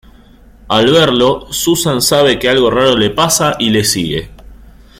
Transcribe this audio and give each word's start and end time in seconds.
Al 0.67 0.91
verlo, 0.91 1.53
Susan 1.53 2.01
sabe 2.01 2.39
que 2.39 2.49
algo 2.49 2.71
raro 2.71 2.97
le 2.97 3.11
pasa 3.11 3.55
y 3.59 3.69
le 3.69 3.83
sigue. 3.83 4.31